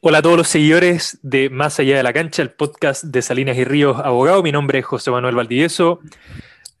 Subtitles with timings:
[0.00, 3.56] Hola a todos los seguidores de Más Allá de la Cancha, el podcast de Salinas
[3.56, 4.44] y Ríos Abogado.
[4.44, 5.98] Mi nombre es José Manuel Valdivieso.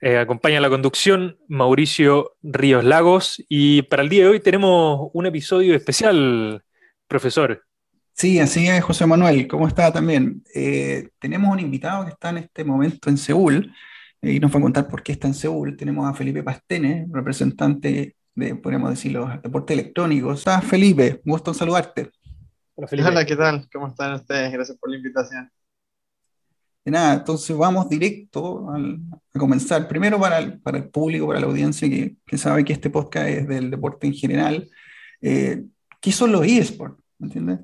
[0.00, 3.44] Eh, acompaña la conducción Mauricio Ríos Lagos.
[3.48, 6.62] Y para el día de hoy tenemos un episodio especial,
[7.08, 7.64] profesor.
[8.12, 9.48] Sí, así es, José Manuel.
[9.48, 10.44] ¿Cómo está también?
[10.54, 13.74] Eh, tenemos un invitado que está en este momento en Seúl
[14.22, 15.76] eh, y nos va a contar por qué está en Seúl.
[15.76, 20.38] Tenemos a Felipe Pastene, representante de, podríamos decirlo, deportes electrónicos.
[20.38, 21.20] ¿Estás, Felipe?
[21.24, 22.10] Gusto en saludarte.
[23.04, 23.68] Hola, ¿qué tal?
[23.72, 24.52] ¿Cómo están ustedes?
[24.52, 25.50] Gracias por la invitación.
[26.84, 29.88] De nada, entonces vamos directo a comenzar.
[29.88, 33.28] Primero para el, para el, público, para la audiencia que, que, sabe que este podcast
[33.28, 34.70] es del deporte en general.
[35.20, 35.64] Eh,
[36.00, 37.02] ¿Qué son los eSports?
[37.18, 37.58] ¿Me entiendes?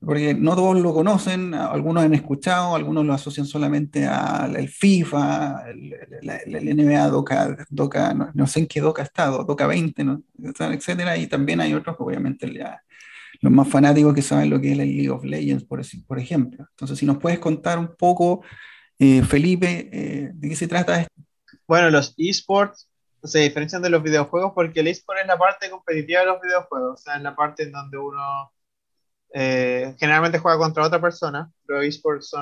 [0.00, 6.76] Porque no todos lo conocen, algunos han escuchado, algunos lo asocian solamente al FIFA, el,
[6.76, 10.22] NBA Doca, Doca no, sé en qué Doca ha estado, Doca 20, ¿no?
[10.42, 12.82] etcétera, y también hay otros que obviamente ya
[13.40, 16.66] los más fanáticos que saben lo que es el League of Legends, por, ejemplo.
[16.70, 18.42] Entonces, si nos puedes contar un poco,
[18.98, 21.14] eh, Felipe, eh, de qué se trata esto.
[21.66, 22.88] Bueno, los esports
[23.22, 27.00] se diferencian de los videojuegos porque el esport es la parte competitiva de los videojuegos,
[27.00, 28.52] o sea, es la parte en donde uno
[29.34, 31.50] eh, generalmente juega contra otra persona.
[31.66, 32.32] Los esports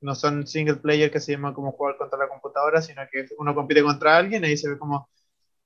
[0.00, 3.54] no son single player que se llama como jugar contra la computadora, sino que uno
[3.54, 5.08] compite contra alguien y ahí se ve como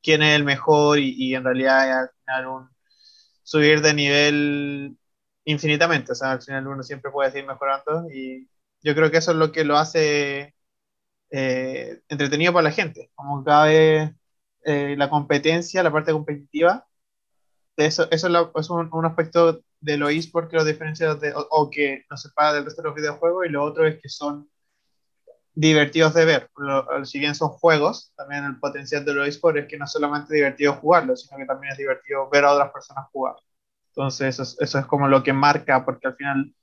[0.02, 2.75] quién es el mejor y, y en realidad al final un
[3.46, 4.98] subir de nivel
[5.44, 6.12] infinitamente.
[6.12, 8.48] O sea, al final uno siempre puede seguir mejorando y
[8.82, 10.54] yo creo que eso es lo que lo hace
[11.30, 13.10] eh, entretenido para la gente.
[13.14, 14.12] Como cada vez
[14.64, 16.86] eh, la competencia, la parte competitiva,
[17.76, 22.22] eso, eso es, un, aspecto de lo eSport que lo diferencia de, o, que nos
[22.22, 24.50] separa del resto de los videojuegos y lo otro es que son
[25.56, 26.50] divertidos de ver.
[27.04, 30.36] si bien son juegos, también el potencial de los eSports es que no solamente es
[30.36, 33.36] divertido jugarlo, sino que también es divertido ver a otras personas jugar.
[33.88, 36.54] Entonces, eso, eso, es como lo que marca, porque al final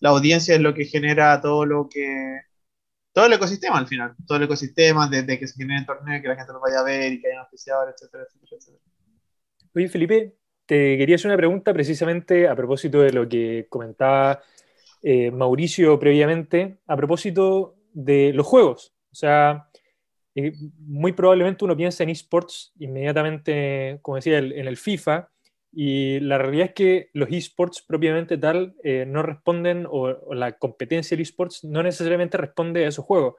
[0.00, 2.42] la audiencia es lo que genera todo lo que.
[3.14, 6.36] Todo el ecosistema al final, todo el ecosistema, desde que se genere torneo, que la
[6.36, 8.84] gente lo vaya a ver y que haya un oficiador, etcétera, etcétera, etcétera.
[9.74, 10.34] Oye, Felipe,
[10.66, 14.42] te quería hacer una pregunta precisamente a propósito de lo que comentaba
[15.02, 18.94] eh, Mauricio previamente, a propósito de los juegos.
[19.10, 19.68] O sea,
[20.34, 25.28] eh, muy probablemente uno piensa en esports inmediatamente, como decía, en el FIFA,
[25.74, 31.16] y la realidad es que los esports propiamente tal eh, no responden, o, la competencia
[31.16, 33.34] del esports no necesariamente responde a esos juegos.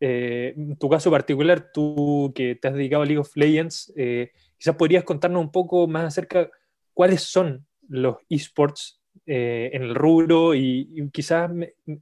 [0.00, 3.92] Eh, en tu caso particular, tú que te has dedicado a League of Legends,
[4.58, 6.50] quizás podrías contarnos un poco más acerca
[6.92, 11.50] cuáles son los esports eh, en el rubro y, quizás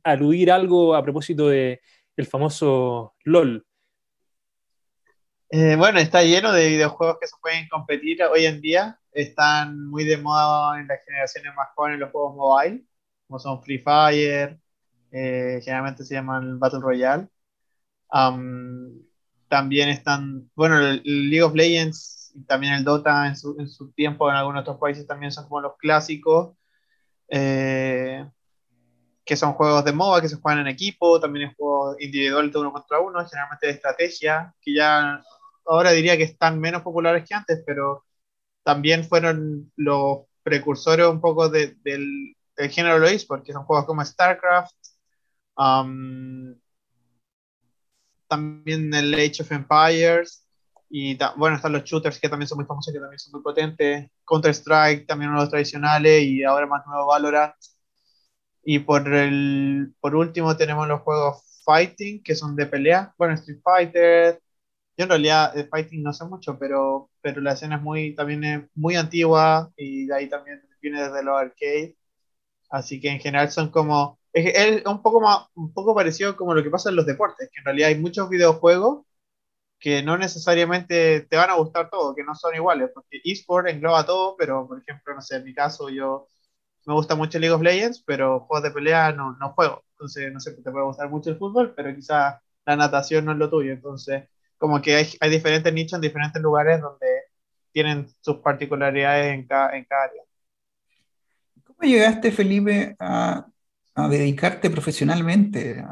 [0.03, 1.81] aludir algo a propósito de
[2.29, 3.65] famoso LOL.
[5.57, 8.99] Eh, bueno, está lleno de videojuegos que se pueden competir hoy en día.
[9.13, 12.85] Están muy de moda en las generaciones más jóvenes los juegos mobile,
[13.29, 14.59] como son Free Fire,
[15.13, 17.29] eh, generalmente se llaman Battle Royale.
[19.49, 23.93] también están, bueno, el, League of Legends y también el Dota en su, en su
[23.93, 26.57] tiempo en algunos otros países también son como los clásicos.
[27.37, 28.25] Eh,
[29.25, 32.59] que son juegos de MOBA que se juegan en equipo, también es juegos individuales de
[32.61, 35.21] uno contra uno, generalmente de estrategia, que ya
[35.67, 38.05] ahora diría que están menos populares que antes, pero
[38.63, 41.77] también fueron los precursores un poco del,
[42.71, 44.77] género de porque son juegos como StarCraft,
[45.57, 46.55] um,
[48.29, 50.44] también el Age of Empires,
[50.97, 54.09] y bueno, están los shooters que también son muy famosos, que también son muy potentes.
[54.25, 57.53] Counter-Strike, también uno de los tradicionales, y ahora más nuevo Valorant.
[58.63, 63.13] Y por, el, por último tenemos los juegos Fighting, que son de pelea.
[63.19, 64.41] Bueno, Street Fighter.
[64.97, 68.45] Yo en realidad de Fighting no sé mucho, pero, pero la escena es muy, también
[68.45, 71.97] es muy antigua y de ahí también viene desde los arcades.
[72.71, 74.21] Así que en general son como...
[74.33, 77.51] Es, es un, poco más, un poco parecido como lo que pasa en los deportes,
[77.53, 79.05] que en realidad hay muchos videojuegos
[79.85, 84.07] que no necesariamente te van a gustar todos, que no son iguales, porque eSport engloba
[84.07, 86.27] todo, pero por ejemplo, no sé, en mi caso yo
[86.87, 89.85] me gusta mucho League of Legends, pero juegos de pelea no, no juego.
[89.91, 93.39] Entonces, no sé, te puede gustar mucho el fútbol, pero quizás la natación no es
[93.39, 93.73] lo tuyo.
[93.75, 94.25] Entonces,
[94.57, 97.07] como que hay, hay diferentes nichos en diferentes lugares donde
[97.71, 100.23] tienen sus particularidades en cada, en cada área.
[101.63, 103.47] ¿Cómo llegaste, Felipe, a,
[103.97, 105.85] a dedicarte profesionalmente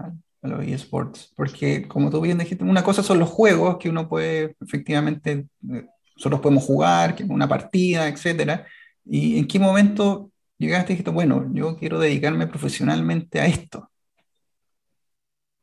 [0.43, 4.09] a los eSports, porque como tú bien dijiste, una cosa son los juegos que uno
[4.09, 5.87] puede efectivamente, eh,
[6.17, 8.67] nosotros podemos jugar, una partida, etcétera,
[9.05, 13.91] y en qué momento llegaste y dijiste, bueno, yo quiero dedicarme profesionalmente a esto.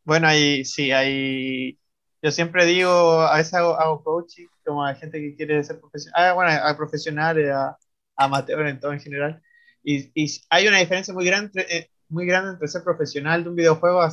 [0.03, 1.79] Bueno, ahí sí, ahí
[2.21, 2.89] yo siempre digo,
[3.21, 7.49] a veces hago, coaching, como a gente que quiere ser profesional, ah, bueno, a profesionales,
[7.51, 7.77] a,
[8.17, 9.41] a en todo en general,
[9.83, 13.55] Y, y hay una diferencia muy grande, eh, muy grande entre ser profesional de un
[13.55, 14.11] videojuego a,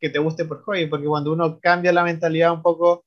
[0.00, 3.04] que te guste por hobby, porque cuando uno cambia la mentalidad un poco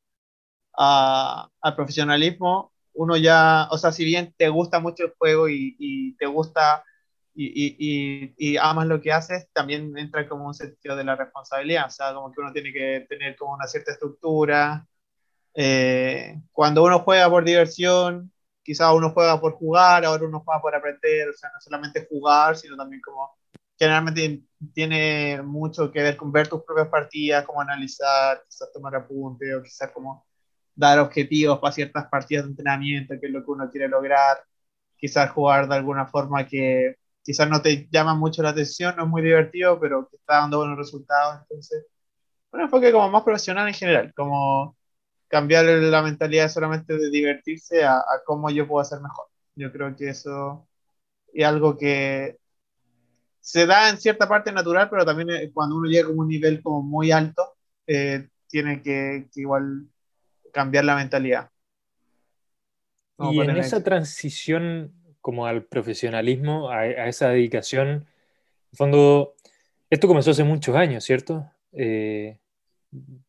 [0.73, 6.25] al profesionalismo, uno ya, o sea, si bien te gusta mucho el juego y, te
[6.25, 6.83] gusta
[7.33, 7.45] y,
[7.77, 11.89] y, y, amas lo que haces, también entra como un sentido de la responsabilidad, o
[11.89, 14.85] sea, como que uno tiene que tener como una cierta estructura.
[15.53, 18.31] Eh, cuando uno juega por diversión,
[18.63, 22.57] quizás uno juega por jugar, ahora uno juega por aprender, o sea, no solamente jugar,
[22.57, 23.31] sino también como
[23.79, 24.43] generalmente
[24.73, 29.63] tiene mucho que ver con ver tus propias partidas, como analizar, quizás tomar apuntes o
[29.63, 30.25] quizás como
[30.75, 34.37] dar objetivos para ciertas partidas de entrenamiento, que es lo que uno quiere lograr,
[34.97, 39.09] quizás jugar de alguna forma que quizás no te llama mucho la atención, no es
[39.09, 41.85] muy divertido, pero que está dando buenos resultados, entonces,
[42.51, 44.77] un enfoque como más profesional en general, como
[45.27, 49.27] cambiar la mentalidad solamente de divertirse a, a cómo yo puedo hacer mejor.
[49.55, 50.67] Yo creo que eso
[51.33, 52.37] es algo que
[53.49, 56.61] se da en cierta parte natural, pero también eh, cuando uno llega a un nivel
[56.61, 57.55] como muy alto,
[57.87, 59.87] eh, tiene que, igual
[60.53, 61.49] cambiar la mentalidad.
[63.17, 68.05] y en esa transición como al profesionalismo, a, esa dedicación, en
[68.71, 69.33] el fondo,
[69.89, 71.49] esto comenzó hace muchos años, ¿cierto?
[71.71, 72.37] Eh,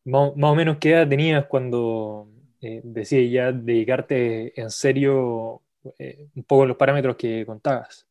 [0.03, 2.27] más, o menos, ¿qué edad tenías cuando
[2.61, 8.05] eh, decías ya dedicarte en serio un poco los parámetros que contabas?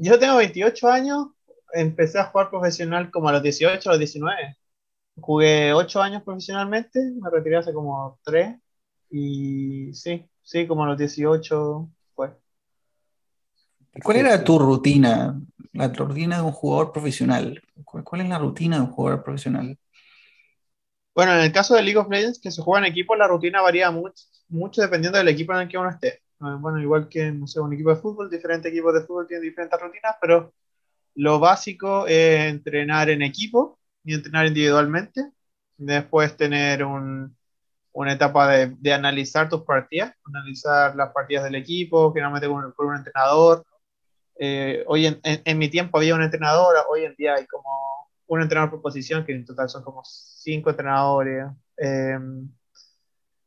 [0.00, 1.26] Yo tengo 28 años,
[1.72, 4.56] empecé a jugar profesional como a los 18, a los 19.
[5.20, 8.56] Jugué 8 años profesionalmente, me retiré hace como 3
[9.10, 12.30] y sí, sí, como a los 18 fue.
[14.04, 15.40] ¿Cuál era tu rutina,
[15.72, 17.60] la rutina de un jugador profesional?
[17.84, 19.76] ¿Cuál es la rutina de un jugador profesional?
[21.12, 23.62] Bueno, en el caso de League of Legends, que se juega en equipo, la rutina
[23.62, 26.22] varía mucho, mucho dependiendo del equipo en el que uno esté.
[26.40, 29.48] Ah, bueno, igual que, no sé, un equipo de fútbol, diferentes equipos de fútbol tienen
[29.48, 30.54] diferentes rutinas, pero
[31.16, 35.32] lo básico es entrenar en equipo y entrenar individualmente.
[35.76, 37.36] Después tener un,
[37.92, 42.88] una etapa de, de, analizar tus partidas, analizar las partidas del equipo, generalmente con, con
[42.88, 43.64] un entrenador.
[44.38, 47.70] Eh, hoy en, en, mi tiempo había un entrenador, hoy en día hay como
[48.28, 51.46] un entrenador por posición, que en total son como cinco entrenadores.
[51.78, 52.18] Eh,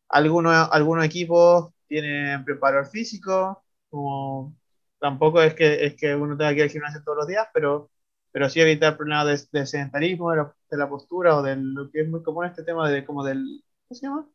[0.09, 4.55] algunos, algunos equipos tienen preparador físico, como
[4.99, 7.91] tampoco es que, es que uno tenga que ir al gimnasio todos los días, pero,
[8.31, 12.23] pero sí evitar problemas de, sedentarismo, de la, postura o de lo que es muy
[12.23, 14.27] común este tema de como del, ¿cómo se llama?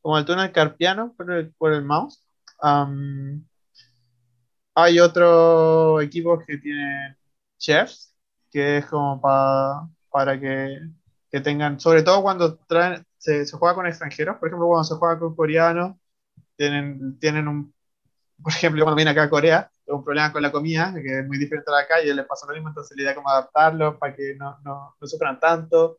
[0.00, 2.26] Como el túnel carpiano por el, por el mouse.
[4.74, 7.16] hay otros equipos que tienen
[7.58, 8.14] chefs,
[8.50, 10.78] que es como para para que,
[11.30, 14.94] que, tengan, sobre todo cuando traen, se, se, juega con extranjeros, por ejemplo, cuando se
[14.96, 15.96] juega con coreanos,
[16.62, 17.74] tienen, tienen un,
[18.40, 21.38] por ejemplo, cuando viene acá a Corea, un problema con la comida, que es muy
[21.38, 24.34] diferente a acá, y les pasa lo mismo, entonces la idea como adaptarlo para que
[24.36, 25.98] no, no, no sufran tanto.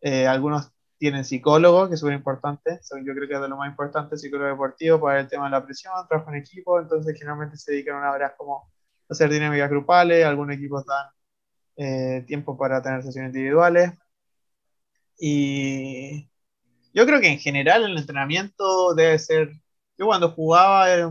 [0.00, 3.68] Eh, algunos tienen psicólogos, que es súper importante, yo creo que es de lo más
[3.68, 7.72] importante, psicólogo deportivo para el tema de la presión, trabajo en equipo, entonces generalmente se
[7.72, 8.70] dedican una hora como
[9.08, 11.06] a hacer dinámicas grupales, algunos equipos dan
[11.76, 13.92] eh, tiempo para tener sesiones individuales.
[15.18, 16.28] Y
[16.92, 19.52] yo creo que en general el entrenamiento debe ser
[19.98, 21.10] yo cuando jugaba era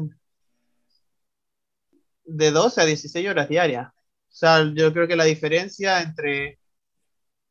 [2.26, 3.88] de 12 a 16 horas diarias.
[3.88, 6.60] O sea, yo creo que la diferencia entre,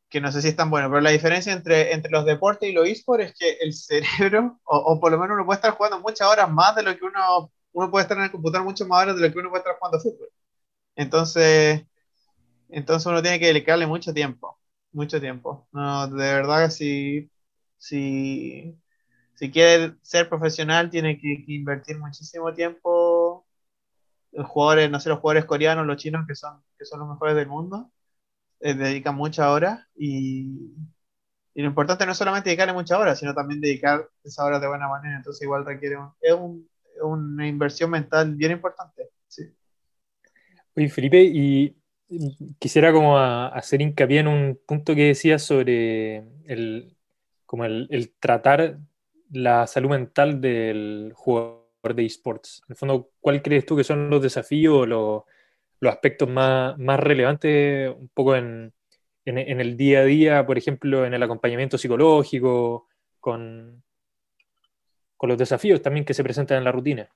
[0.08, 2.72] que no sé si es tan bueno, pero la diferencia entre, entre los deportes y
[2.72, 6.28] los esports es que el cerebro, o, por lo menos uno puede estar jugando muchas
[6.28, 9.16] horas más de lo que uno, uno puede estar en el computador muchas más horas
[9.16, 10.28] de lo que uno puede estar jugando fútbol.
[10.96, 11.84] Entonces,
[12.70, 14.58] entonces uno tiene que dedicarle mucho tiempo,
[14.92, 15.68] mucho tiempo.
[15.72, 17.30] No, de verdad que si,
[17.78, 18.76] si
[19.40, 23.47] si quiere ser profesional, tiene que, invertir muchísimo tiempo.
[24.32, 27.35] Los jugadores, no sé, los jugadores coreanos, los chinos, que son, que son los mejores
[27.35, 27.90] del mundo,
[28.61, 30.75] eh, dedican muchas horas y,
[31.54, 34.88] lo importante no es solamente dedicarle muchas horas, sino también dedicar esas horas de buena
[34.88, 35.16] manera.
[35.16, 36.68] Entonces igual requiere es un,
[37.02, 39.09] una inversión mental bien importante.
[39.26, 39.44] Sí.
[40.76, 41.76] Oye, Felipe, y
[42.59, 46.94] quisiera como hacer hincapié en un punto que decías sobre el,
[47.47, 48.78] como el tratar
[49.30, 52.62] la salud mental del jugador de esports?
[52.66, 55.22] En el fondo, ¿cuál crees tú que son los desafíos o los,
[55.82, 58.72] aspectos más, relevantes un poco en,
[59.25, 63.82] el día a día, por ejemplo, en el acompañamiento psicológico, con,
[65.16, 67.08] con los desafíos también que se presentan en la rutina?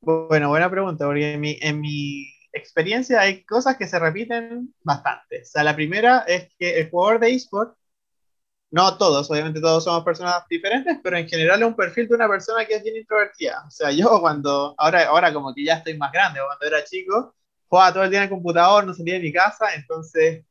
[0.00, 5.42] Bueno, buena pregunta, porque en mi, en mi experiencia hay cosas que se repiten bastante.
[5.42, 7.76] O sea, la primera es que el jugador de esports
[8.70, 12.28] no todos, obviamente todos somos personas diferentes, pero en general es un perfil de una
[12.28, 13.64] persona que es bien introvertida.
[13.66, 17.34] O sea, yo cuando, ahora, ahora como que ya estoy más grande, cuando era chico,
[17.68, 20.44] jugaba todo el día en el computador, no salía de mi casa, entonces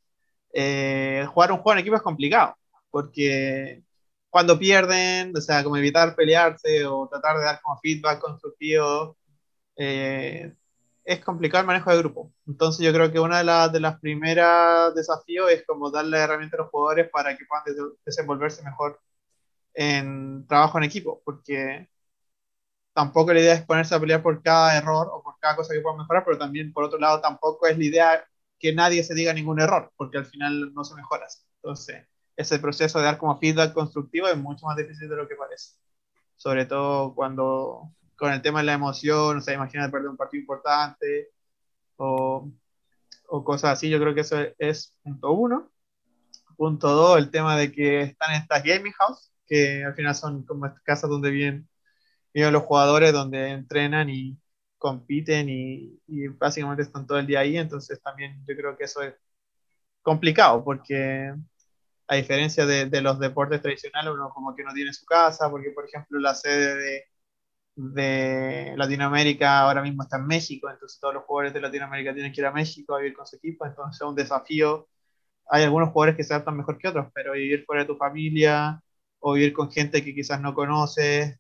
[0.54, 2.56] eh, jugar un juego en equipo es complicado,
[2.92, 3.84] porque
[4.30, 9.18] cuando pierden, o sea, como evitar pelearse o tratar de dar como feedback constructivo,
[9.76, 10.54] eh,
[11.06, 12.34] es complicado el manejo de grupo.
[12.48, 16.60] Entonces yo creo que una de, las de las primeras desafíos es como darle herramientas
[16.60, 17.66] a los jugadores para que puedan
[18.06, 19.00] desenvolverse mejor
[19.74, 21.90] en trabajo en equipo, porque
[22.94, 25.82] tampoco la idea es ponerse a pelear por cada error o por cada cosa que
[25.82, 28.26] puedan mejorar, pero también por otro lado tampoco es la idea
[28.60, 31.28] que nadie se diga ningún error, porque al final no se mejora.
[31.62, 32.06] Entonces,
[32.36, 35.76] ese proceso de dar como feedback constructivo es mucho más difícil de lo que parece.
[36.38, 37.92] Sobre todo cuando
[38.24, 41.32] con el tema de la emoción, o sea, imagina perder un partido importante
[41.98, 42.50] o,
[43.28, 45.70] o cosas así, yo creo que eso es, punto uno.
[46.56, 50.74] Punto dos, el tema de que están estas gaming house, que al final son como
[50.86, 51.68] casas donde viven,
[52.34, 54.40] viven los jugadores, donde entrenan y
[54.78, 59.02] compiten y, y, básicamente están todo el día ahí, entonces también yo creo que eso
[59.02, 59.16] es
[60.02, 61.34] complicado porque
[62.08, 65.72] a diferencia de, de los deportes tradicionales, uno como que no tiene su casa, porque
[65.72, 67.13] por ejemplo la sede de,
[67.76, 72.42] de Latinoamérica ahora mismo está en México, entonces todos los jugadores de Latinoamérica tienen que
[72.42, 74.88] ir a México a vivir con su equipo, entonces es un desafío.
[75.50, 78.82] Hay algunos jugadores que se adaptan mejor que otros, pero vivir fuera de tu familia
[79.20, 81.40] o vivir con gente que quizás no conoces,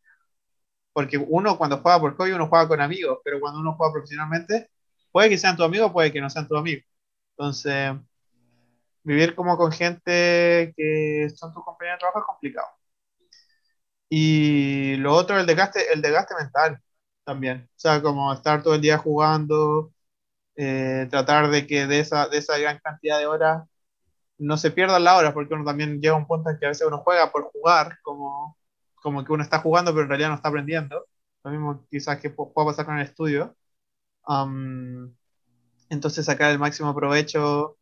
[0.93, 4.69] porque uno cuando juega por hobby uno juega con amigos, pero cuando uno juega profesionalmente,
[5.11, 6.81] puede que sean tu amigo, puede que no sean tu amigo.
[7.37, 7.93] Entonces,
[9.03, 12.67] vivir como con gente que son tus compañeros de trabajo es complicado.
[14.15, 16.79] Y lo otro, el desgaste, el desgaste mental
[17.23, 17.67] también.
[17.71, 19.91] O sea, como estar todo el día jugando,
[20.55, 23.67] eh, tratar de que de esa, de esa gran cantidad de horas
[24.39, 26.69] no se pierdan las horas, porque uno también llega a un punto en que a
[26.69, 28.57] veces uno juega por jugar, como,
[28.95, 31.07] como que uno está jugando, pero en realidad no está aprendiendo.
[31.43, 33.55] Lo mismo quizás que pueda pasar con el estudio.
[35.89, 37.77] entonces sacar el máximo provecho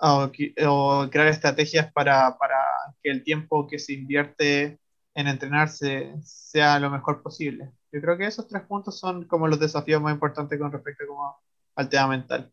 [0.00, 0.30] o,
[0.66, 2.56] o crear estrategias para, para,
[3.02, 4.78] que el tiempo que se invierte
[5.16, 7.72] en entrenarse sea lo mejor posible.
[7.90, 11.36] Yo creo que esos tres puntos son como los desafíos más importantes con respecto como
[11.74, 12.52] al tema mental.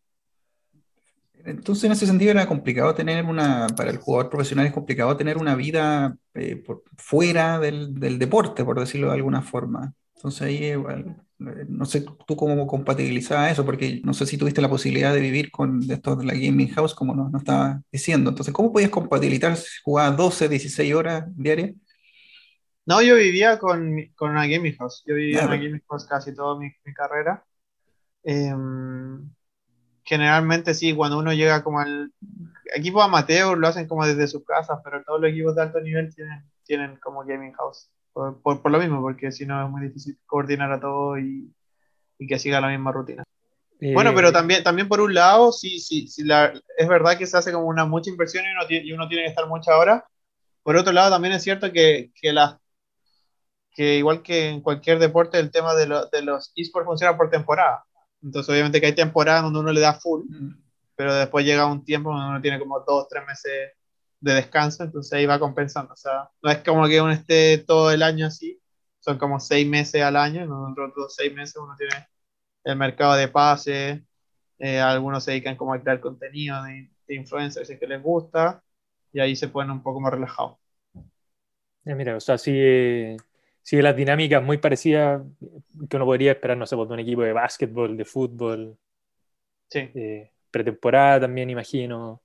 [1.44, 5.36] Entonces, en ese sentido era complicado tener una, para el jugador profesional es complicado tener
[5.36, 9.92] una vida eh, por, fuera del, del, deporte, por decirlo de alguna forma.
[10.16, 14.62] Entonces ahí igual, eh, no sé tú cómo compatibilizabas eso, porque no sé si tuviste
[14.62, 18.30] la posibilidad de vivir con esto de la gaming house, como nos, nos estaba diciendo.
[18.30, 21.72] Entonces, ¿cómo podías compatibilizar si jugabas 12, 16 horas diarias?
[22.86, 25.02] No, yo vivía con, con una gaming house.
[25.06, 27.44] Yo vivía en una gaming house casi toda mi, mi carrera.
[28.22, 29.30] Em,
[30.02, 32.12] generalmente sí, cuando uno llega como al
[32.74, 36.14] equipo amateur lo hacen como desde sus casas, pero todos los equipos de alto nivel
[36.14, 37.90] tienen, tienen como gaming house.
[38.12, 41.52] Por, por, lo mismo, porque si no es muy difícil coordinar a todo y,
[42.18, 43.24] y que siga la misma rutina.
[43.80, 47.36] Bueno, pero también, también por un lado, sí, sí, sí la, es verdad que se
[47.36, 50.04] hace como una mucha inversión y uno, y uno tiene que estar muchas horas.
[50.62, 52.56] Por otro lado, también es cierto que, que las
[53.74, 57.28] que igual que en cualquier deporte, el tema de, lo, de los esports funciona por
[57.28, 57.84] temporada.
[58.22, 60.62] Entonces, obviamente que hay temporadas donde uno le da full, mm.
[60.96, 63.72] pero después llega un tiempo donde uno tiene como dos, tres meses
[64.20, 65.92] de descanso, entonces ahí va compensando.
[65.92, 68.58] O sea, no es como que uno esté todo el año así,
[69.00, 72.08] son como seis meses al año, en otros seis meses uno tiene
[72.64, 74.00] el mercado de pases,
[74.58, 78.62] eh, algunos se dedican como a crear contenido de, de influencers que les gusta,
[79.12, 80.56] y ahí se ponen un poco más relajados.
[81.84, 82.52] mira, o sea, sí,
[83.64, 85.22] sigue las dinámicas muy parecidas
[85.88, 88.76] que uno podría esperar, no sé, pues, de un equipo de básquetbol, de fútbol.
[89.70, 89.90] Sí.
[89.94, 92.22] Eh, pretemporada también, imagino.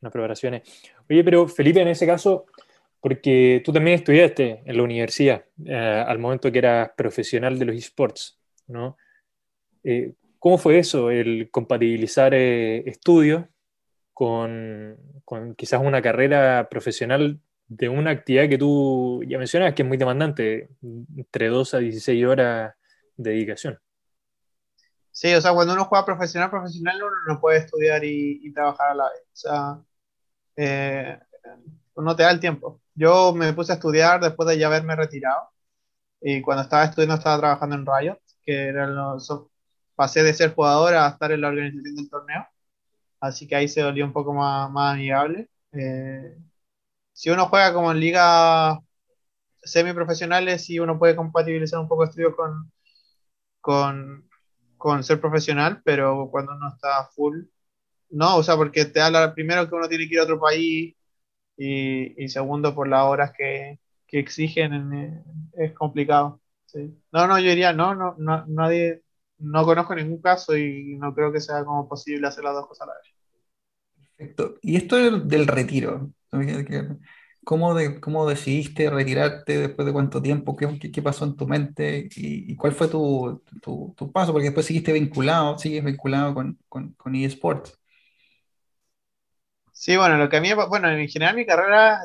[0.00, 0.62] Unas preparaciones.
[1.08, 2.46] Oye, pero Felipe, en ese caso,
[2.98, 7.76] porque tú también estudiaste en la universidad eh, al momento que eras profesional de los
[7.76, 8.96] esports, ¿no?
[9.84, 13.44] Eh, ¿Cómo fue eso, el compatibilizar estudios
[14.14, 19.88] con, con, quizás una carrera profesional de una actividad que tú ya mencionas que es
[19.88, 22.74] muy demandante, entre 2 a 16 horas
[23.16, 23.78] de dedicación.
[25.10, 28.94] Sí, o sea, cuando uno juega profesional, profesional, uno no puede estudiar y, trabajar a
[28.94, 29.22] la vez.
[29.32, 29.80] O sea,
[30.56, 31.18] eh,
[31.96, 32.80] no te da el tiempo.
[32.94, 35.50] Yo me puse a estudiar después de ya haberme retirado.
[36.20, 39.30] Y cuando estaba estudiando, estaba trabajando en Riot, que era los,
[39.94, 42.46] pasé de ser jugador a estar en la organización del torneo.
[43.20, 45.48] Así que ahí se volvió un poco más, más amigable.
[45.72, 46.36] Eh,
[47.16, 48.78] si uno juega como en ligas
[49.62, 52.70] semiprofesionales, sí uno puede compatibilizar un poco estudio con,
[53.60, 54.28] con,
[54.76, 57.44] con ser profesional, pero cuando uno está full,
[58.10, 60.94] no, o sea, porque te habla primero que uno tiene que ir a otro país,
[61.56, 66.40] y, segundo por las horas que, que exigen, eh, es complicado.
[67.12, 69.02] No, no, yo diría, no, no, no, nadie,
[69.38, 72.88] no conozco ningún caso y no creo que sea como posible hacer las dos cosas
[72.88, 73.14] a la vez.
[74.16, 74.58] Perfecto.
[74.60, 76.10] Y esto del, retiro,
[77.44, 80.56] ¿cómo, ¿cómo decidiste retirarte después de cuánto tiempo?
[80.56, 82.08] ¿Qué, qué, pasó en tu mente?
[82.16, 84.32] ¿Y, cuál fue tu, tu, tu, paso?
[84.32, 87.78] Porque después seguiste vinculado, sigues vinculado con, con, con eSports.
[89.72, 92.00] Sí, bueno, lo que a mí, bueno, en general mi carrera,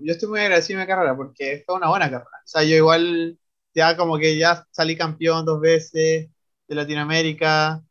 [0.00, 2.30] yo estoy muy agradecido de mi carrera porque fue una buena carrera.
[2.44, 3.38] O sea, yo igual
[3.74, 6.30] ya como que ya salí campeón dos veces
[6.68, 7.82] de Latinoamérica,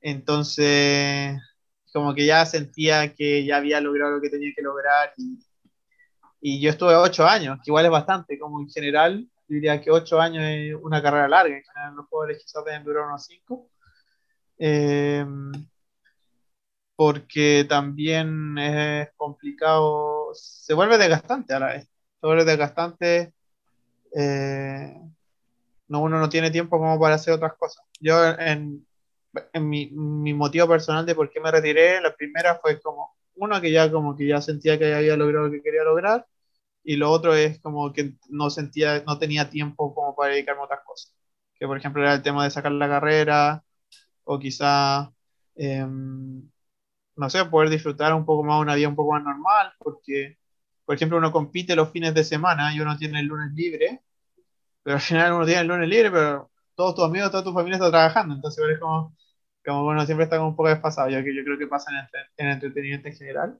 [0.00, 1.38] entonces
[1.92, 5.38] como que ya sentía que ya había logrado lo que tenía que lograr y,
[6.40, 10.20] y yo estuve ocho años, que igual es bastante, como en general, diría que ocho
[10.20, 13.68] años es una carrera larga, en general los jugadores quizás deben durar unos cinco.
[14.58, 15.26] Eh,
[16.96, 23.32] porque también es complicado, se vuelve desgastante a la vez, se vuelve desgastante,
[24.14, 25.00] eh,
[25.88, 27.86] no, uno no tiene tiempo como para hacer otras cosas.
[28.00, 28.86] Yo en,
[29.60, 33.72] mi, mi, motivo personal de por qué me retiré, la primera fue como, uno que
[33.72, 36.26] ya como que ya sentía que había logrado lo que quería lograr,
[36.84, 40.64] y lo otro es como que no sentía, no tenía tiempo como para dedicarme a
[40.64, 41.14] otras cosas,
[41.54, 43.64] que por ejemplo era el tema de sacar la carrera,
[44.24, 45.12] o quizá...
[45.56, 45.86] Eh,
[47.20, 50.38] no sé, poder disfrutar un poco más una vida un poco más normal, porque,
[50.84, 54.02] por ejemplo, uno compite los fines de semana y uno tiene el lunes libre,
[54.82, 57.76] pero al final uno tiene el lunes libre, pero todos tus amigos, toda tu familia
[57.76, 59.14] está trabajando, entonces es como,
[59.64, 61.90] como uno siempre está un poco desfasado, yo, yo creo que pasa
[62.38, 63.58] en el, entretenimiento en general.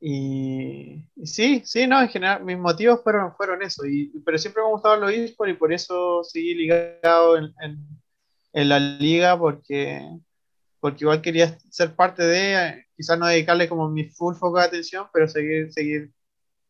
[0.00, 4.70] y, sí, sí, no, en general mis motivos fueron, fueron eso, y, pero siempre me
[4.70, 7.54] gustaban los esports y por eso seguí ligado en,
[8.52, 10.00] en la liga, porque
[10.84, 15.06] porque igual quería ser parte de, quizás no dedicarle como mi full foco de atención,
[15.14, 16.12] pero seguir, seguir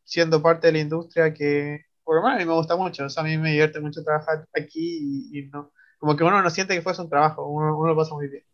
[0.04, 3.10] siendo parte de la industria que, por lo menos a mí me gusta mucho, o
[3.10, 6.74] sea, a mí me divierte mucho trabajar aquí y, no, como que uno no siente
[6.74, 8.44] que fuese un trabajo, uno, lo pasa muy bien.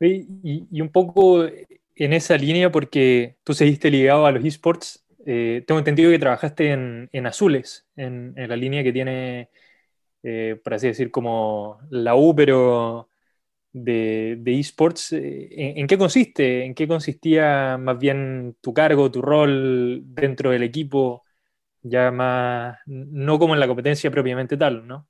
[0.00, 5.78] y, un poco en esa línea, porque tú seguiste ligado a los esports, eh, tengo
[5.78, 9.50] entendido que trabajaste en, en Azules, en, la línea que tiene
[10.22, 13.08] eh, por así decir, como la U, pero
[13.72, 15.12] de, esports.
[15.12, 16.64] Eh, ¿En, qué consiste?
[16.64, 21.24] ¿En qué consistía más bien tu cargo, tu rol dentro del equipo?
[21.82, 25.08] Ya más, no como en la competencia propiamente tal, ¿no?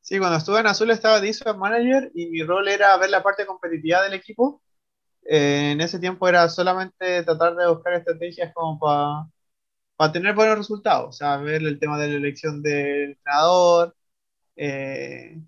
[0.00, 3.44] Sí, cuando estuve en Azul estaba de manager y mi rol era ver la parte
[3.44, 4.62] competitiva del equipo.
[5.24, 11.08] Eh, en ese tiempo era solamente tratar de buscar estrategias como para tener buenos resultados,
[11.08, 13.96] o sea, ver el tema de la elección del entrenador,
[14.56, 15.40] eh,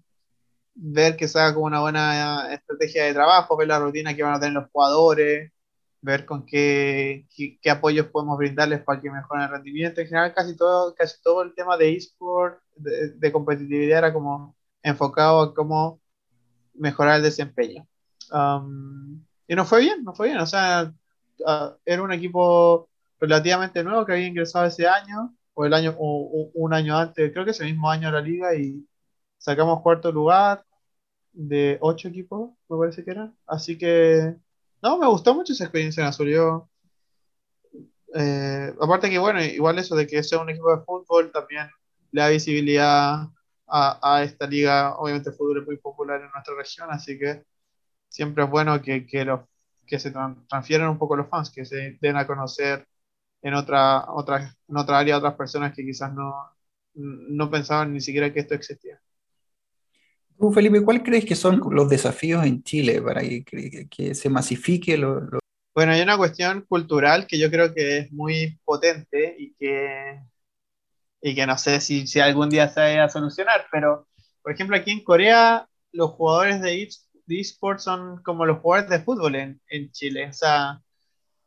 [0.75, 4.35] ver que se haga como una buena estrategia de trabajo, ver la rutina que van
[4.35, 5.53] a tener los jugadores,
[6.01, 10.01] ver con qué, qué, apoyos podemos brindarles para que mejoren el rendimiento.
[10.01, 15.41] En general, casi todo, casi todo el tema de eSport, de, competitividad, era como enfocado
[15.43, 16.01] a cómo
[16.75, 17.87] mejorar el desempeño.
[18.31, 20.39] Um, y nos fue bien, nos fue bien.
[20.39, 20.93] O sea,
[21.41, 22.89] uh, era un equipo
[23.21, 27.45] relativamente nuevo que había ingresado ese año, o el año, o, un año antes, creo
[27.45, 28.87] que ese mismo año a la liga, y,
[29.39, 30.65] Sacamos cuarto lugar
[31.33, 33.33] de ocho equipos, me parece que era.
[33.47, 34.37] Así que,
[34.83, 36.29] no, me gustó mucho esa experiencia en Azul.
[36.29, 36.69] Yo,
[38.15, 41.69] eh, aparte que, bueno, igual eso de que sea un equipo de fútbol también
[42.13, 43.29] le da visibilidad
[43.67, 44.97] a, esta liga.
[44.97, 47.45] Obviamente el fútbol es muy popular en nuestra región, así que
[48.09, 49.41] siempre es bueno que, que, los,
[49.87, 52.87] que se transfieran un poco los fans, que se den a conocer
[53.43, 56.35] en otra, otra, en otra área a otras personas que quizás no,
[56.95, 59.01] no pensaban ni siquiera que esto existía.
[60.53, 65.29] Felipe, ¿cuál crees que son los desafíos en Chile para que, se masifique lo,
[65.75, 70.21] Bueno, hay una cuestión cultural que yo creo que es muy potente y que,
[71.21, 74.07] y que no sé si, si algún día se vaya a solucionar, pero
[74.43, 76.89] por ejemplo aquí en Corea los jugadores de
[77.29, 80.29] esports son como los jugadores de fútbol en, en Chile.
[80.29, 80.81] O sea,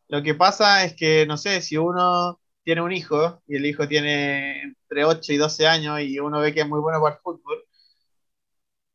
[0.07, 3.87] lo que pasa es que, no sé, si uno tiene un hijo y el hijo
[3.87, 7.21] tiene entre 8 y 12 años y uno ve que es muy bueno para el
[7.21, 7.63] fútbol,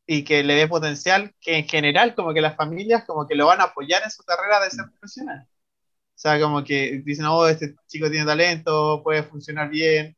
[0.06, 3.46] y que le dé potencial, que en general como que las familias como que lo
[3.46, 5.46] van a apoyar en su carrera de ser profesional.
[6.16, 10.16] O sea, como que dicen, oh, este chico tiene talento, puede funcionar bien,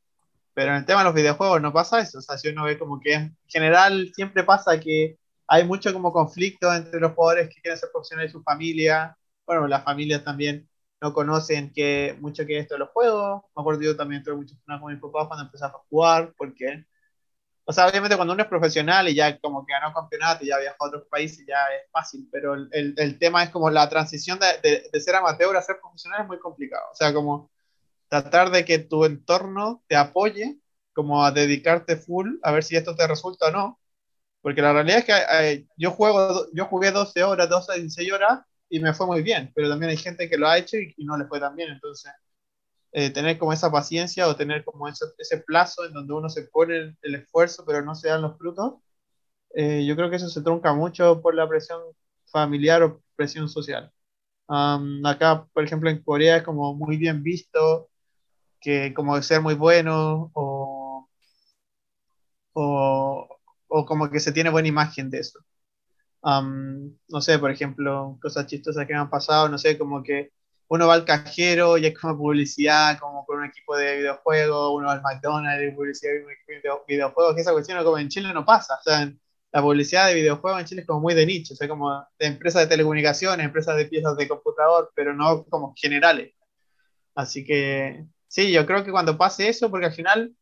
[0.54, 2.18] pero en el tema de los videojuegos no pasa eso.
[2.18, 6.12] O sea, si uno ve como que en general siempre pasa que hay mucho como
[6.12, 9.16] conflicto entre los jugadores que quieren ser profesionales y su familia.
[9.46, 10.68] Bueno, las familias también
[11.00, 13.42] no conocen que mucho que esto de los juegos.
[13.56, 16.84] Me acuerdo yo también tuve muchos problemas con mi papá cuando empezaba a jugar, porque
[17.68, 20.58] o sea, obviamente cuando uno es profesional y ya como que ganó campeonato y ya
[20.58, 24.38] viajó a otros países, ya es fácil, pero el, el, tema es como la transición
[24.38, 26.84] de, de, ser amateur a ser profesional es muy complicado.
[26.90, 27.50] O sea, como
[28.08, 30.58] tratar de que tu entorno te apoye,
[30.94, 33.80] como a dedicarte full, a ver si esto te resulta o no.
[34.40, 38.12] Porque la realidad es que eh, yo, juego, yo jugué 12 horas, 12 a 16
[38.12, 40.94] horas y me fue muy bien, pero también hay gente que lo ha hecho y,
[40.96, 41.68] y no le fue tan bien.
[41.70, 42.12] Entonces,
[42.98, 46.42] eh, tener como esa paciencia o tener como ese, ese plazo en donde uno se
[46.42, 48.74] pone el, esfuerzo pero no se dan los frutos,
[49.54, 51.80] eh, yo creo que eso se trunca mucho por la presión
[52.32, 53.92] familiar o presión social.
[55.04, 57.88] acá, por ejemplo, en Corea es como muy bien visto
[58.60, 61.08] que como ser muy bueno o,
[62.54, 63.28] o,
[63.68, 65.38] o como que se tiene buena imagen de eso.
[67.08, 70.32] no sé, por ejemplo, cosas chistosas que me han pasado, no sé, como que
[70.68, 74.88] uno va al cajero y es como publicidad, como con un equipo de videojuegos, uno
[74.88, 78.74] va al McDonald's y publicidad de videojuegos, que esa cuestión como en Chile no pasa.
[78.74, 79.10] O sea,
[79.52, 82.26] la publicidad de videojuegos en Chile es como muy de nicho, o sea, como de
[82.26, 86.34] empresas de telecomunicaciones, empresas de piezas de computador, pero no como generales.
[87.14, 90.36] Así que sí, yo creo que cuando pase eso, porque al final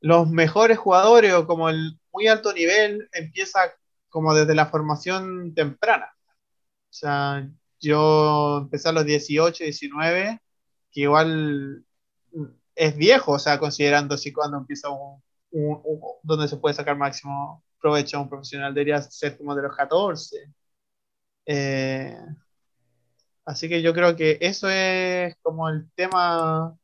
[0.00, 3.60] los mejores jugadores o como el muy alto nivel empieza
[4.08, 6.14] como desde la formación temprana.
[6.90, 7.48] O sea,
[7.80, 10.40] yo empecé a los 18, 19,
[10.92, 11.84] que igual
[12.74, 15.22] es viejo, o sea, considerando si cuando empieza un,
[16.22, 20.36] donde se puede sacar máximo provecho a un profesional, debería ser como de los 14.
[21.46, 22.16] Eh,
[23.44, 26.76] así que yo creo que eso es como el tema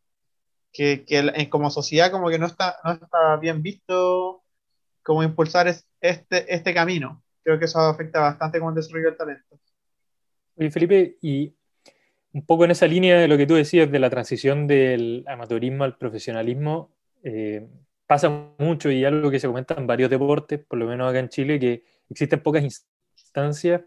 [0.73, 4.43] que, que, como sociedad como que no está, no está bien visto
[5.03, 7.23] como impulsar este, este camino.
[7.43, 9.61] Creo que eso afecta bastante como el desarrollo del talento.
[10.57, 11.55] Oye, Felipe, y
[12.33, 15.85] un poco en esa línea de lo que tú decías de la transición del amateurismo
[15.85, 16.91] al profesionalismo,
[17.23, 17.67] eh,
[18.07, 21.29] pasa mucho y algo que se comenta en varios deportes, por lo menos acá en
[21.29, 23.83] Chile, que existen pocas instancias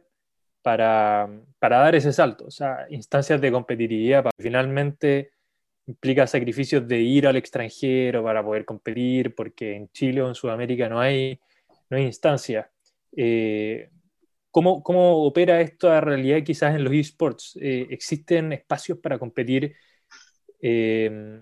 [0.61, 1.29] para,
[1.59, 5.31] dar ese salto, o sea, instancias de competitividad, para finalmente
[5.87, 10.87] implica sacrificios de ir al extranjero para poder competir, porque en Chile o en Sudamérica
[10.87, 11.39] no hay,
[11.89, 12.67] no hay instancias.
[13.15, 13.89] Eh,
[14.51, 17.57] ¿Cómo, ¿Cómo, opera esta realidad quizás en los esports?
[17.61, 19.75] Eh, ¿Existen espacios para competir
[20.61, 21.41] eh,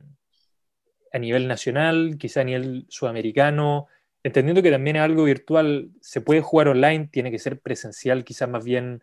[1.14, 3.88] a nivel nacional, quizás a nivel sudamericano?
[4.24, 8.50] Entendiendo que también es algo virtual, se puede jugar online, tiene que ser presencial, quizás
[8.50, 9.02] más bien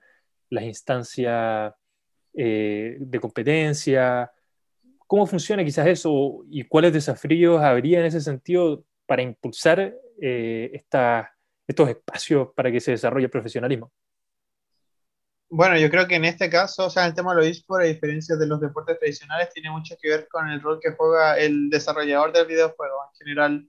[0.51, 1.73] las instancias
[2.35, 4.31] eh, de competencia.
[5.07, 11.34] ¿Cómo funciona quizás eso y cuáles desafíos habría en ese sentido para impulsar estas
[11.67, 13.93] estos espacios para que se desarrolle el profesionalismo?
[15.49, 17.89] Bueno, yo creo que en este caso, o sea, el tema de los esports, a
[17.89, 21.71] diferencia de los deportes tradicionales, tiene mucho que ver con el rol que juega el
[21.71, 22.97] desarrollador del videojuego.
[23.13, 23.69] En general,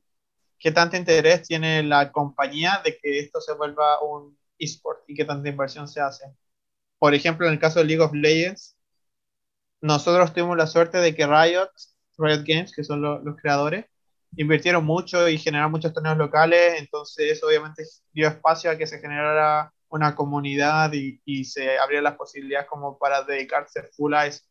[0.58, 5.26] qué tanto interés tiene la compañía de que esto se vuelva un esport y qué
[5.26, 6.26] tanta inversión se hace.
[6.98, 8.76] Por ejemplo, en el caso de League of Legends,
[9.82, 11.70] nosotros tuvimos la suerte de que Riot,
[12.18, 13.86] Riot Games, que son los creadores,
[14.38, 19.00] invirtieron mucho y generaron muchos torneos locales, entonces eso obviamente dio espacio a que se
[19.00, 24.44] generara una comunidad y, y se abrieran las posibilidades como para dedicarse full a eso.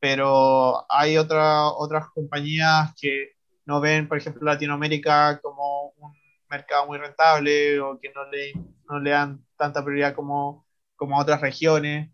[0.00, 3.32] Pero hay otra, otras compañías que
[3.64, 6.12] no ven, por ejemplo, Latinoamérica como un
[6.48, 8.52] mercado muy rentable o que no le,
[8.88, 10.66] no le dan tanta prioridad como,
[10.96, 12.10] como otras regiones.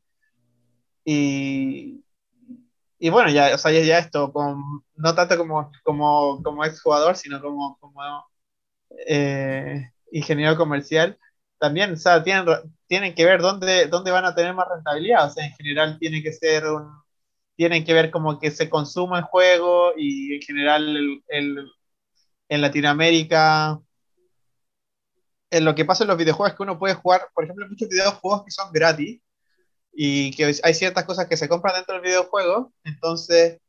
[1.04, 2.03] Y,
[3.04, 4.32] y bueno, ya, o sea, ya, esto,
[4.96, 8.00] no tanto como, como, como exjugador, sino como, como
[9.06, 11.18] eh, ingeniero comercial,
[11.58, 12.46] también, o sea, tienen,
[12.86, 16.22] tienen que ver dónde, dónde van a tener más rentabilidad, o sea, en general tiene
[16.22, 16.90] que ser un,
[17.56, 20.96] tienen que ver como que se consuma el juego y en general
[21.28, 21.70] el,
[22.48, 23.80] en Latinoamérica,
[25.50, 27.88] en lo que pasa en los videojuegos es que uno puede jugar, por ejemplo, muchos
[27.90, 29.20] videojuegos que son gratis,
[29.94, 33.60] y que hay ciertas cosas que se compran dentro del videojuego, entonces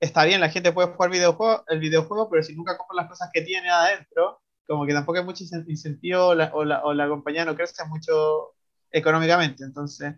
[0.00, 3.30] está bien, la gente puede jugar videojuego, el videojuego, pero si nunca compra las cosas
[3.32, 7.56] que tiene adentro, como que tampoco hay mucho incentivo o la, o la, compañía no
[7.56, 8.54] crece mucho
[8.90, 9.64] económicamente.
[9.64, 10.14] Entonces,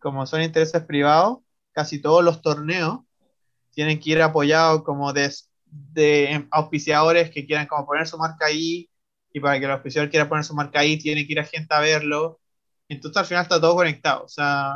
[0.00, 1.38] como son intereses privados,
[1.72, 3.00] casi todos los torneos
[3.72, 5.30] tienen que ir apoyados como de,
[5.66, 8.90] de auspiciadores que quieran como poner su marca ahí,
[9.32, 11.74] y para que el auspiciador quiera poner su marca ahí, tiene que ir a gente
[11.74, 12.40] a verlo
[12.88, 14.24] entonces al final está todo conectado.
[14.24, 14.72] O sea,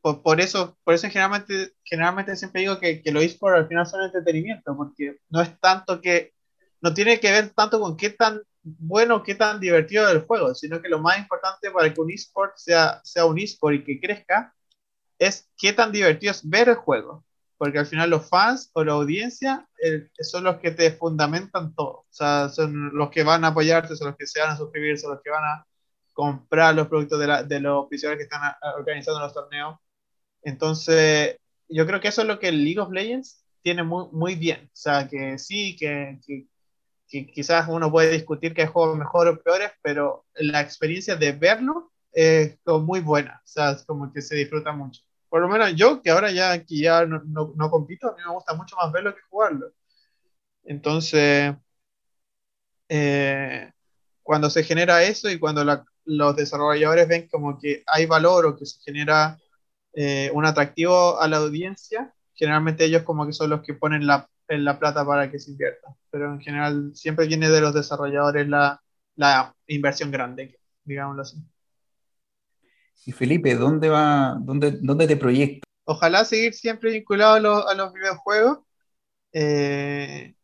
[0.00, 4.02] por, eso, por eso generalmente, generalmente siempre digo que, que los esports al final son
[4.02, 6.32] entretenimiento, porque no es tanto que,
[6.80, 10.54] no tiene que ver tanto con qué tan bueno, qué tan divertido es el juego,
[10.54, 14.00] sino que lo más importante para que un esport sea, sea un esport y que
[14.00, 14.54] crezca
[15.18, 17.24] es qué tan divertido es ver el juego.
[17.56, 22.00] porque al final los fans o la audiencia eh, son los que te fundamentan todo.
[22.00, 24.98] O sea, son los que van a apoyarte, son los que se van a suscribir,
[24.98, 25.66] son los que van a
[26.12, 29.78] comprar los productos de, de los oficiales que están organizando los torneos.
[30.42, 31.36] Entonces,
[31.68, 34.66] yo creo que eso es lo que el League of Legends tiene muy, muy bien.
[34.66, 36.46] O sea, que sí, que, que,
[37.32, 41.92] quizás uno puede discutir que hay juegos mejores o peores, pero la experiencia de verlo
[42.12, 43.40] es muy buena.
[43.44, 45.02] O sea, es como que se disfruta mucho.
[45.28, 47.22] Por lo menos yo, que ahora ya, que ya no,
[47.56, 49.72] no, compito, a mí me gusta mucho más verlo que jugarlo.
[50.64, 51.54] Entonces,
[52.88, 53.72] eh,
[54.22, 55.64] cuando se genera eso y cuando
[56.04, 59.38] los desarrolladores ven como que hay valor o que se genera
[59.94, 64.28] eh, un atractivo a la audiencia, generalmente ellos como que son los que ponen la,
[64.48, 65.94] la plata para que se invierta.
[66.10, 68.82] Pero en general siempre viene de los desarrolladores la,
[69.16, 71.36] la inversión grande, digámoslo así.
[73.04, 75.62] Y Felipe, ¿dónde va, dónde, dónde te proyectas?
[75.84, 78.60] Ojalá seguir siempre vinculado a los, a los videojuegos.
[79.32, 80.34] Eh,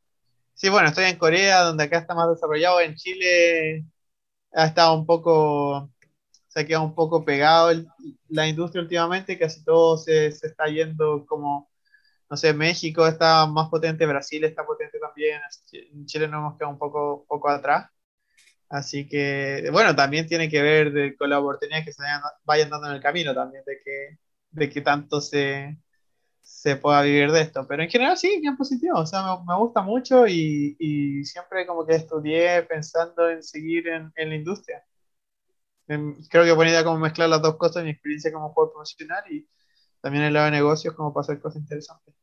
[0.55, 2.81] sí, bueno, estoy en Corea, donde acá está más desarrollado.
[2.81, 3.85] En Chile
[4.53, 5.91] ha estado un poco
[6.49, 7.71] se ha quedado un poco pegado
[8.29, 11.71] la industria últimamente, casi todo se, se, está yendo como,
[12.31, 15.41] no sé, México está más potente, Brasil está potente también,
[15.73, 17.91] en Chile nos hemos quedado un poco, poco atrás.
[18.69, 22.03] Así que, bueno, también tiene que ver de, con las oportunidades que se
[22.45, 24.19] vayan, dando en el camino también, de que,
[24.51, 25.79] de que tanto se,
[26.61, 27.67] se pueda vivir de esto.
[27.69, 31.65] Pero en general sí, bien positivo, o sea, me, me gusta mucho y, y, siempre
[31.67, 34.83] como que estudié pensando en seguir en, en la industria.
[35.87, 39.23] Em, creo que buena idea como mezclar las dos cosas, mi experiencia como jugador profesional
[39.31, 39.47] y
[40.01, 42.15] también el lado de negocios como para hacer cosas interesantes.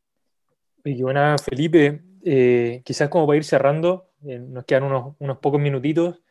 [0.83, 2.01] Y buena, Felipe.
[2.23, 6.21] Eh, quizás como para ir cerrando, eh, nos quedan unos, unos, pocos minutitos.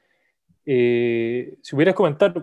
[0.66, 2.34] Eh, si hubieras comentar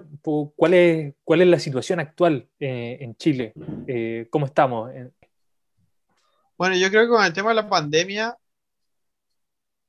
[0.56, 3.54] cuál es, cuál es la situación actual en Chile,
[4.30, 4.91] cómo estamos.
[6.62, 8.38] Bueno, yo creo que con el tema de la pandemia,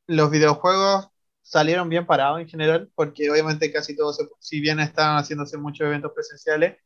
[0.07, 1.09] los videojuegos
[1.43, 6.13] salieron bien parados en general, porque obviamente casi todos, si bien están haciéndose muchos eventos
[6.15, 6.79] presenciales,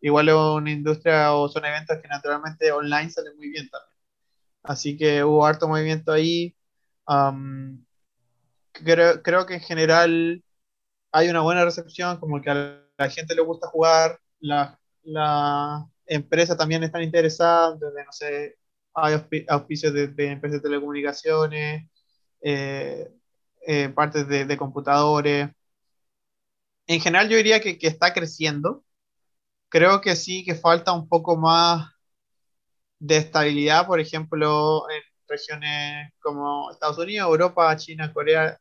[0.00, 3.98] igual es una industria o son eventos que naturalmente online salen muy bien también.
[4.64, 6.56] Así que hubo harto movimiento ahí.
[8.72, 10.44] creo, creo que en general
[11.12, 16.56] hay una buena recepción, como que a la gente le gusta jugar, la, la empresa
[16.56, 18.56] también están interesadas, desde, no sé,
[18.96, 21.88] hay auspicios de, de empresas de telecomunicaciones,
[22.40, 23.08] eh,
[23.66, 25.50] eh, partes de, computadores.
[26.86, 28.84] En general yo diría que, que, está creciendo.
[29.68, 31.90] Creo que sí, que falta un poco más
[32.98, 38.58] de estabilidad, por ejemplo, en regiones como Estados Unidos, Europa, China, Corea.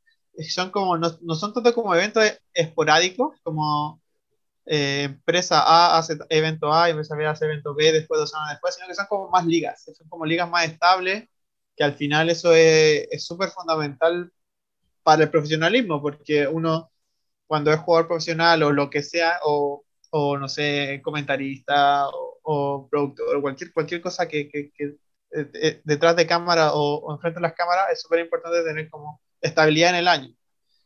[0.50, 4.02] Son como, no, no son tanto como eventos esporádicos, como
[4.66, 8.76] eh, empresa A hace evento A, empresa B hace evento B, después dos años después,
[8.76, 11.28] sino que son como más ligas, son como ligas más estables,
[11.76, 14.32] que al final eso es súper fundamental
[15.04, 16.92] para el profesionalismo, porque uno
[17.48, 22.08] cuando es jugador profesional o lo que sea, o, o no sé, comentarista
[22.44, 24.86] o, productor, o cualquier, cualquier cosa que, que, que
[25.32, 28.90] eh, eh, detrás de cámara o, o enfrente de las cámaras, es súper importante tener
[28.90, 30.34] como estabilidad en el año.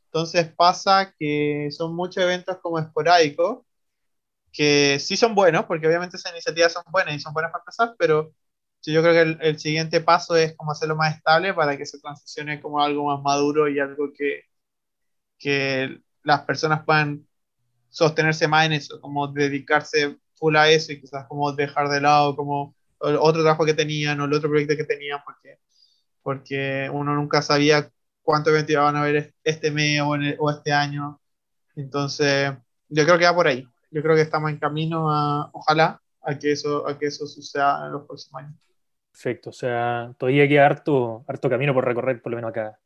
[0.05, 3.59] Entonces pasa que son muchos eventos como esporádicos,
[4.51, 7.95] que sí son buenos, porque obviamente esas iniciativas son buenas y son buenas para empezar,
[7.97, 8.33] pero
[8.83, 11.99] yo creo que el, el, siguiente paso es como hacerlo más estable para que se
[11.99, 14.43] transicione como algo más maduro y algo que,
[15.37, 17.27] que las personas puedan
[17.89, 22.35] sostenerse más en eso, como dedicarse full a eso y quizás como dejar de lado
[22.35, 25.59] como otro trabajo que tenían o el otro proyecto que tenían porque,
[26.21, 30.09] porque uno nunca sabía cuántos eventos iban a haber este mes o,
[30.39, 31.19] o este año.
[31.75, 32.53] Entonces,
[32.89, 33.67] yo creo que va por ahí.
[33.91, 37.85] Yo creo que estamos en camino a, ojalá, a que eso, a que eso suceda
[37.85, 38.55] en los próximos años.
[39.11, 42.79] Perfecto, o sea, todavía queda harto, harto camino por recorrer, por lo menos acá,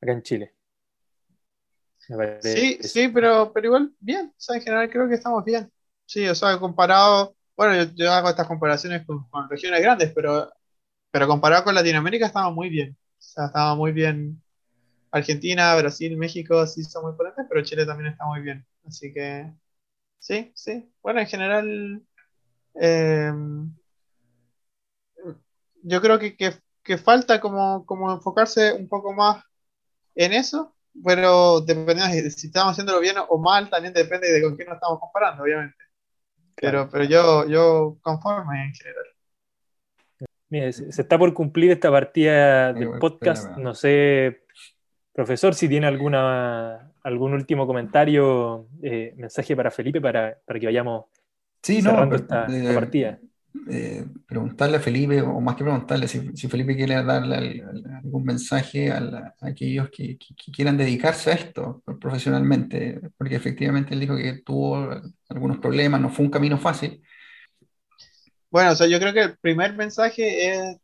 [0.00, 0.54] acá en Chile.
[2.40, 5.70] Sí, sí, pero, pero igual bien, o sea, en general creo que estamos bien.
[6.06, 10.50] Sí, o sea, comparado, bueno, yo, hago estas comparaciones con, regiones grandes, pero,
[11.10, 12.96] pero comparado con Latinoamérica estamos muy bien.
[12.98, 14.42] O sea, estamos muy bien.
[15.10, 18.66] Argentina, Brasil, México sí son muy potentes, pero Chile también está muy bien.
[18.86, 19.52] Así que,
[20.18, 20.90] sí, sí.
[21.02, 22.02] Bueno, en general,
[22.80, 23.32] eh,
[25.82, 29.44] yo creo que, que, falta como, como, enfocarse un poco más
[30.14, 34.56] en eso, pero dependiendo de si estamos haciéndolo bien o mal, también depende de con
[34.56, 35.76] quién nos estamos comparando, obviamente.
[36.56, 39.04] Pero, pero yo, yo conforme en general.
[40.50, 43.56] Mira, se, está por cumplir esta partida del podcast.
[43.58, 44.44] No sé,
[45.12, 51.06] profesor, si tiene alguna algún último comentario, eh, mensaje para Felipe para, para que vayamos
[51.62, 53.18] sí, cerrando esta, esta, partida
[53.70, 57.64] eh, preguntarle a Felipe, o más que preguntarle, si, Felipe quiere darle
[58.02, 60.18] algún mensaje a, aquellos que,
[60.54, 64.90] quieran dedicarse a esto profesionalmente, porque efectivamente él dijo que tuvo
[65.28, 67.02] algunos problemas, no fue un camino fácil.
[68.50, 70.78] Bueno, o sea, yo creo que el primer mensaje es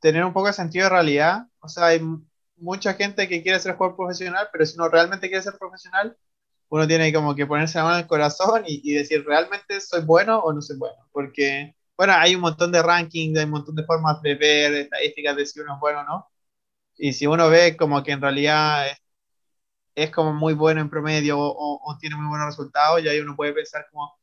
[0.00, 1.46] tener un poco de sentido de realidad.
[1.60, 2.00] O sea, hay
[2.56, 6.16] mucha gente que quiere ser jugador profesional, pero si uno realmente quiere ser profesional,
[6.68, 10.02] uno tiene como que ponerse la mano en el corazón y, y decir, ¿realmente soy
[10.04, 10.96] bueno o no soy bueno?
[11.12, 15.36] Porque bueno, hay un montón de rankings, hay un montón de formas de ver, estadísticas
[15.36, 16.30] de si uno es bueno o no.
[16.96, 18.86] Y si uno ve como que en realidad
[19.94, 23.52] es, como muy bueno en promedio o, tiene muy buenos resultados, y ahí uno puede
[23.54, 24.14] pensar como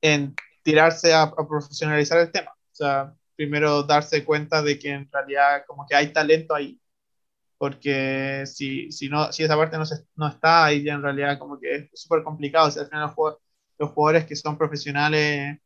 [0.00, 2.52] en tirarse a, profesionalizar el tema.
[2.52, 6.79] O sea, primero darse cuenta de que en realidad como que hay talento ahí.
[7.60, 11.38] Porque si, si, no, si esa parte no, se, no está, ahí ya en realidad
[11.38, 12.68] como que es súper complicado.
[12.68, 13.36] O sea, al final los,
[13.78, 15.58] los jugadores que son profesionales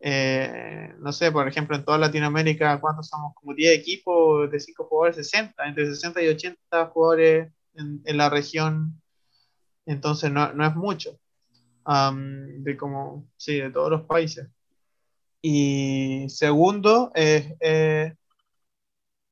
[0.00, 3.34] eh, no sé, por ejemplo, en toda Latinoamérica, ¿cuántos somos?
[3.34, 8.30] Como 10 equipos de 5 jugadores, 60, entre 60 y 80 jugadores en, en la
[8.30, 9.00] región,
[9.84, 11.18] entonces no, no es mucho,
[11.84, 14.48] de como, sí, de todos los países.
[15.42, 17.54] Y segundo, es,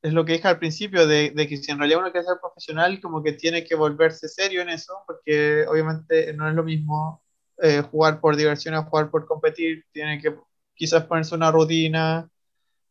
[0.02, 3.00] es lo que dije al principio, de, que si en realidad uno quiere ser profesional,
[3.00, 7.22] como que tiene que volverse serio en eso, porque obviamente no es lo mismo
[7.58, 10.37] eh, jugar por diversión o jugar por competir, tiene que
[10.74, 12.28] quizás ponerse una rutina,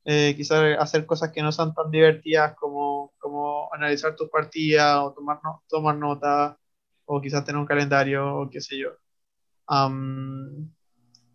[0.05, 5.13] eh, quizás hacer cosas que no son tan divertidas como, como analizar tus partidas o
[5.13, 6.57] tomar, tomar nota
[7.05, 8.91] o quizás tener un calendario o qué sé yo.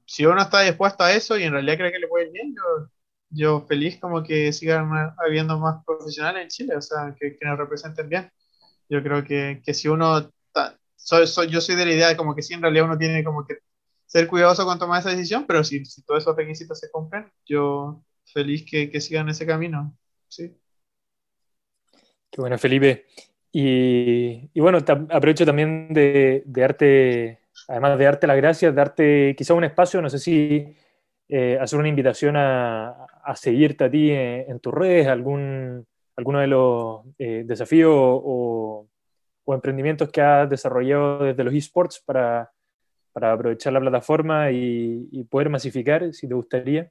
[0.07, 2.55] si uno está dispuesto a eso y en realidad cree que le puede ir bien,
[2.55, 2.89] yo,
[3.33, 7.59] yo feliz como que sigan habiendo más profesionales en Chile, o sea, que, que nos
[7.59, 8.31] representen bien.
[8.89, 10.31] Yo creo que, que si uno...
[10.97, 13.47] soy, yo soy de la idea de como que si en realidad uno tiene como
[13.47, 13.59] que
[14.07, 18.05] ser cuidadoso con tomar esa decisión, pero si, si todos esos requisitos se cumplen, yo
[18.27, 19.97] feliz que, que sigan ese camino.
[20.29, 20.55] Sí.
[22.31, 23.07] Qué bueno, Felipe.
[23.51, 29.55] Y, y bueno, aprovecho también de, de, darte, además de darte las gracias, darte quizá
[29.55, 30.77] un espacio, no sé si
[31.35, 36.47] eh, hacer una invitación a, a, seguirte a ti en, tus redes, algún, alguno de
[36.47, 38.87] los eh, desafíos o,
[39.47, 42.51] emprendimientos que has desarrollado desde los esports para,
[43.15, 46.91] para aprovechar la plataforma y, poder masificar, si te gustaría?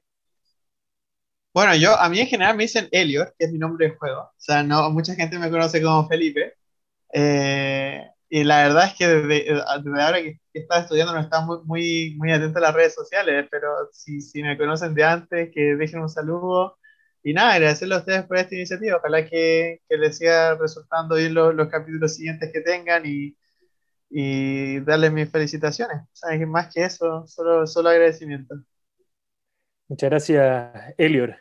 [1.54, 4.22] Bueno, yo, a mí en general me dicen Elliot, que es mi nombre de juego.
[4.22, 6.54] O sea, no, mucha gente me conoce como Felipe.
[7.12, 12.14] Eh, y la verdad es que desde, ahora que, estaba estudiando no estaba muy, muy,
[12.16, 16.00] muy atento a las redes sociales, pero si, si me conocen de antes, que dejen
[16.00, 16.78] un saludo.
[17.22, 18.96] Y nada, agradecerle a ustedes por esta iniciativa.
[18.96, 23.36] Ojalá que, que les siga resultando bien los, los capítulos siguientes que tengan y,
[24.08, 25.98] y darle mis felicitaciones.
[26.12, 26.48] ¿Sabes?
[26.48, 28.54] Más que eso, solo, solo agradecimiento.
[29.88, 31.36] Muchas gracias, Elior.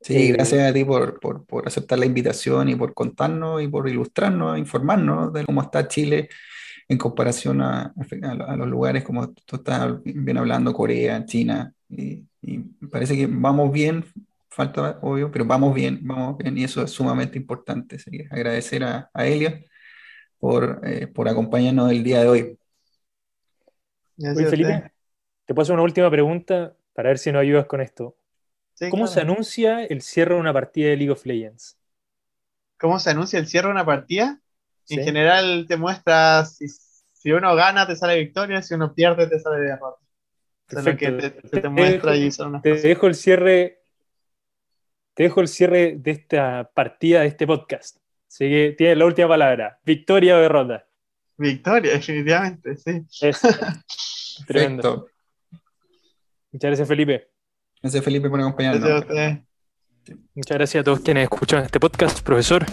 [0.00, 3.68] Sí, eh, gracias a ti por, por, por, aceptar la invitación y por contarnos y
[3.68, 6.28] por ilustrarnos, informarnos de cómo está Chile
[6.88, 11.72] en comparación a, a, los lugares como tú estás bien hablando, Corea, China.
[11.88, 12.58] Y, y,
[12.90, 14.04] parece que vamos bien,
[14.48, 17.96] falta obvio, pero vamos bien, vamos bien y eso es sumamente importante.
[17.96, 19.24] Así que agradecer a, a
[20.38, 22.58] por, eh, por acompañarnos el día de hoy.
[24.18, 24.92] Oye, Felipe,
[25.44, 28.16] te puedo hacer una última pregunta para ver si nos ayudas con esto.
[28.90, 31.78] ¿Cómo se anuncia el cierre de una partida de League of Legends?
[32.78, 34.40] ¿Cómo se anuncia el cierre de una partida?
[34.88, 39.40] En general te muestra si, si, uno gana te sale victoria, si uno pierde te
[39.40, 39.98] sale derrota.
[40.96, 43.82] que te, te, muestra dejo, te dejo el cierre
[45.16, 47.96] te dejo el cierre de esta partida, de este podcast.
[48.28, 49.80] Así que tiene la última palabra.
[49.82, 50.86] ¿Victoria o derrota?
[51.38, 53.02] Victoria, definitivamente, sí.
[54.46, 55.08] Tremendo.
[56.52, 57.35] Muchas gracias, Felipe.
[57.82, 58.82] Gracias, Felipe, por acompañarnos.
[58.82, 59.40] Gracias
[60.34, 62.64] Muchas gracias a todos quienes escuchan este podcast, profesor.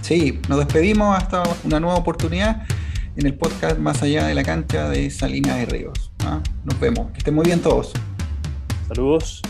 [0.00, 2.66] Sí, nos despedimos hasta una nueva oportunidad
[3.16, 6.10] en el podcast Más allá de la cancha de Salinas de Ríos.
[6.24, 6.40] ¿ah?
[6.64, 7.10] Nos vemos.
[7.12, 7.92] Que estén muy bien todos.
[8.88, 9.42] Saludos.